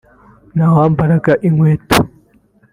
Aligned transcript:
nta 0.55 0.67
wambaraga 0.75 1.33
inkweto 1.47 1.97